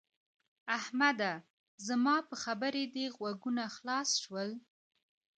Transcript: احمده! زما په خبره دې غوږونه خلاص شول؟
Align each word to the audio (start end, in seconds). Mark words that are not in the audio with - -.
احمده! 0.77 1.33
زما 1.87 2.15
په 2.29 2.35
خبره 2.43 2.81
دې 2.95 3.05
غوږونه 3.15 3.63
خلاص 3.75 4.09
شول؟ 4.21 4.49